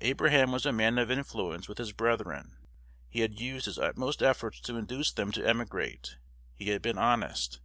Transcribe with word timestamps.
Abraham 0.00 0.52
was 0.52 0.64
a 0.64 0.70
man 0.70 0.96
of 0.96 1.10
influence 1.10 1.68
with 1.68 1.78
his 1.78 1.90
brethren. 1.90 2.56
He 3.08 3.22
had 3.22 3.40
used 3.40 3.66
his 3.66 3.80
utmost 3.80 4.22
efforts 4.22 4.60
to 4.60 4.76
induce 4.76 5.10
them 5.10 5.32
to 5.32 5.44
emigrate. 5.44 6.18
He 6.54 6.68
had 6.70 6.82
been 6.82 6.98
honest. 6.98 7.58